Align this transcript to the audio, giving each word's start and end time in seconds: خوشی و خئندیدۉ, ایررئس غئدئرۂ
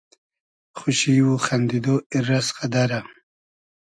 خوشی 0.77 1.15
و 1.27 1.31
خئندیدۉ, 1.45 1.97
ایررئس 2.13 2.47
غئدئرۂ 2.57 2.99